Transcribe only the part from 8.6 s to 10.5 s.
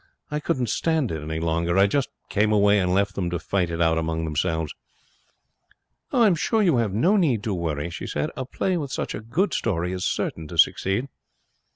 with such a good story is certain